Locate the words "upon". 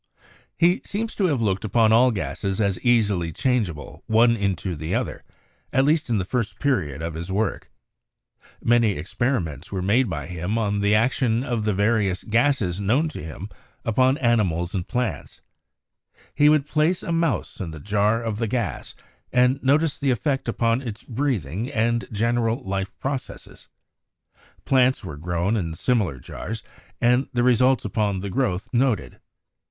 1.63-1.91, 13.85-14.17, 20.49-20.81, 27.85-28.21